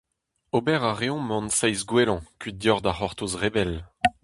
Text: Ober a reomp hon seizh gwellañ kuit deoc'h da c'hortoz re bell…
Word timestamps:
Ober 0.55 0.81
a 0.89 0.93
reomp 0.93 1.29
hon 1.33 1.47
seizh 1.57 1.85
gwellañ 1.89 2.21
kuit 2.39 2.57
deoc'h 2.61 2.83
da 2.85 2.91
c'hortoz 2.97 3.33
re 3.41 3.49
bell… 3.55 3.73